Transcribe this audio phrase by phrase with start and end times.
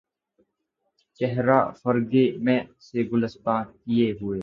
[1.19, 4.39] چہرہ فروغِ مے سے گُلستاں کئے ہوئے